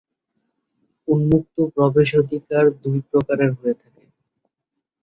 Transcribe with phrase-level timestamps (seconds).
[1.07, 4.03] উন্মুক্ত প্রবেশাধিকার দুই প্রকারের হয়ে থাকে।